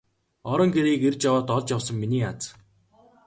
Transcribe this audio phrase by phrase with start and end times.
[0.51, 2.41] Орон гэрийг эрж яваад олж явсан миний аз.